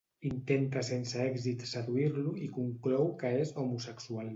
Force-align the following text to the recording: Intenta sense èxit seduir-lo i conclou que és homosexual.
Intenta 0.27 0.83
sense 0.87 1.21
èxit 1.27 1.67
seduir-lo 1.75 2.35
i 2.49 2.51
conclou 2.59 3.11
que 3.23 3.37
és 3.47 3.59
homosexual. 3.65 4.27